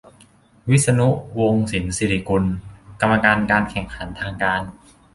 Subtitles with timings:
[0.69, 2.43] -วิษณุ วงศ์สินศิริกุล
[3.01, 4.61] กรรมการการแข่งขันทางการ